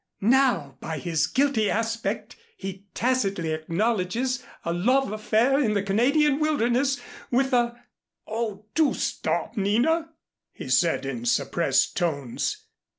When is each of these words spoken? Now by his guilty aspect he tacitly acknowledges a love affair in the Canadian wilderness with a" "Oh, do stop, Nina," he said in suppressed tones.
Now 0.21 0.77
by 0.79 0.97
his 0.97 1.27
guilty 1.27 1.69
aspect 1.69 2.35
he 2.57 2.87
tacitly 2.95 3.51
acknowledges 3.53 4.43
a 4.65 4.73
love 4.73 5.11
affair 5.11 5.59
in 5.59 5.75
the 5.75 5.83
Canadian 5.83 6.39
wilderness 6.39 6.99
with 7.29 7.53
a" 7.53 7.79
"Oh, 8.27 8.65
do 8.73 8.95
stop, 8.95 9.55
Nina," 9.57 10.09
he 10.53 10.69
said 10.69 11.05
in 11.05 11.25
suppressed 11.27 11.95
tones. 11.95 12.65